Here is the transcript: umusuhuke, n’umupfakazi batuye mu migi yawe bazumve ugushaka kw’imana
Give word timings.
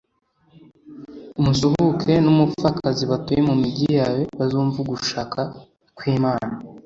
umusuhuke, 1.39 2.13
n’umupfakazi 2.25 3.03
batuye 3.11 3.41
mu 3.49 3.55
migi 3.61 3.87
yawe 3.99 4.21
bazumve 4.37 4.77
ugushaka 4.81 5.41
kw’imana 5.97 6.51